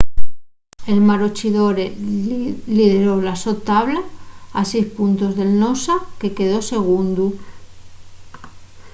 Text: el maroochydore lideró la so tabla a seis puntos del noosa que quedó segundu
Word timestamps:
el 0.91 0.99
maroochydore 1.07 1.83
lideró 2.77 3.13
la 3.25 3.33
so 3.41 3.53
tabla 3.67 4.01
a 4.59 4.61
seis 4.71 4.87
puntos 4.97 5.31
del 5.39 5.51
noosa 5.59 5.95
que 6.19 6.33
quedó 6.37 6.57
segundu 6.71 7.27